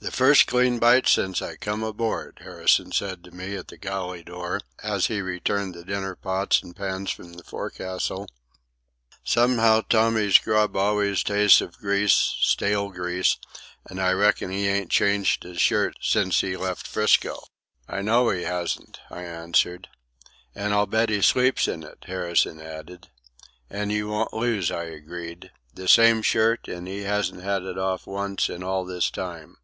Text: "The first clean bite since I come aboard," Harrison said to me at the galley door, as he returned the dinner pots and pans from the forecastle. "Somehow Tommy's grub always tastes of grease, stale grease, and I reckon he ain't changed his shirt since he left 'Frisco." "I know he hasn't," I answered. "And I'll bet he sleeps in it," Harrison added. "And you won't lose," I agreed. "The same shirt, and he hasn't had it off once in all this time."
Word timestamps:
"The 0.00 0.12
first 0.12 0.46
clean 0.46 0.78
bite 0.78 1.08
since 1.08 1.42
I 1.42 1.56
come 1.56 1.82
aboard," 1.82 2.38
Harrison 2.42 2.92
said 2.92 3.24
to 3.24 3.30
me 3.32 3.56
at 3.56 3.66
the 3.66 3.76
galley 3.76 4.22
door, 4.22 4.60
as 4.80 5.06
he 5.06 5.20
returned 5.20 5.74
the 5.74 5.84
dinner 5.84 6.14
pots 6.14 6.62
and 6.62 6.74
pans 6.74 7.10
from 7.10 7.32
the 7.32 7.42
forecastle. 7.42 8.28
"Somehow 9.24 9.80
Tommy's 9.80 10.38
grub 10.38 10.76
always 10.76 11.24
tastes 11.24 11.60
of 11.60 11.76
grease, 11.78 12.14
stale 12.14 12.90
grease, 12.90 13.38
and 13.86 14.00
I 14.00 14.12
reckon 14.12 14.50
he 14.52 14.68
ain't 14.68 14.90
changed 14.90 15.42
his 15.42 15.60
shirt 15.60 15.96
since 16.00 16.42
he 16.42 16.56
left 16.56 16.86
'Frisco." 16.86 17.42
"I 17.88 18.00
know 18.00 18.30
he 18.30 18.44
hasn't," 18.44 19.00
I 19.10 19.24
answered. 19.24 19.88
"And 20.54 20.72
I'll 20.72 20.86
bet 20.86 21.08
he 21.10 21.22
sleeps 21.22 21.66
in 21.66 21.82
it," 21.82 22.04
Harrison 22.06 22.60
added. 22.60 23.08
"And 23.68 23.90
you 23.90 24.08
won't 24.08 24.32
lose," 24.32 24.70
I 24.70 24.84
agreed. 24.84 25.50
"The 25.74 25.88
same 25.88 26.22
shirt, 26.22 26.68
and 26.68 26.86
he 26.86 27.00
hasn't 27.02 27.42
had 27.42 27.64
it 27.64 27.76
off 27.76 28.06
once 28.06 28.48
in 28.48 28.62
all 28.62 28.84
this 28.84 29.10
time." 29.10 29.56